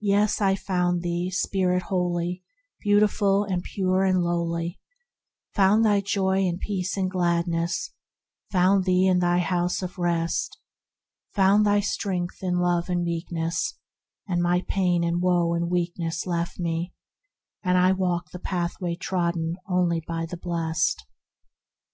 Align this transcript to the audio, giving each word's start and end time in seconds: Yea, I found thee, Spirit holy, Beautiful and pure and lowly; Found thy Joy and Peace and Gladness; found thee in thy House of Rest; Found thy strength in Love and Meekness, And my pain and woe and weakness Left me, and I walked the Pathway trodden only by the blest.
Yea, 0.00 0.26
I 0.40 0.54
found 0.54 1.02
thee, 1.02 1.30
Spirit 1.30 1.82
holy, 1.82 2.42
Beautiful 2.80 3.44
and 3.44 3.62
pure 3.62 4.02
and 4.02 4.24
lowly; 4.24 4.80
Found 5.56 5.84
thy 5.84 6.00
Joy 6.00 6.46
and 6.46 6.58
Peace 6.58 6.96
and 6.96 7.10
Gladness; 7.10 7.92
found 8.50 8.84
thee 8.86 9.06
in 9.06 9.18
thy 9.18 9.40
House 9.40 9.82
of 9.82 9.98
Rest; 9.98 10.56
Found 11.34 11.66
thy 11.66 11.80
strength 11.80 12.42
in 12.42 12.54
Love 12.54 12.88
and 12.88 13.04
Meekness, 13.04 13.74
And 14.26 14.42
my 14.42 14.62
pain 14.66 15.04
and 15.04 15.20
woe 15.20 15.52
and 15.52 15.68
weakness 15.70 16.24
Left 16.26 16.58
me, 16.58 16.94
and 17.62 17.76
I 17.76 17.92
walked 17.92 18.32
the 18.32 18.38
Pathway 18.38 18.94
trodden 18.94 19.56
only 19.68 20.00
by 20.00 20.24
the 20.24 20.38
blest. 20.38 21.04